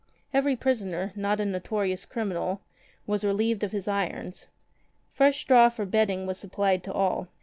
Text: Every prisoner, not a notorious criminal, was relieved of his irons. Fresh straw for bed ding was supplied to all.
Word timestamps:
Every 0.33 0.55
prisoner, 0.55 1.13
not 1.15 1.39
a 1.39 1.45
notorious 1.45 2.05
criminal, 2.05 2.61
was 3.05 3.23
relieved 3.23 3.63
of 3.63 3.71
his 3.71 3.87
irons. 3.87 4.47
Fresh 5.11 5.41
straw 5.41 5.69
for 5.69 5.85
bed 5.85 6.07
ding 6.07 6.25
was 6.25 6.39
supplied 6.39 6.83
to 6.85 6.91
all. 6.91 7.27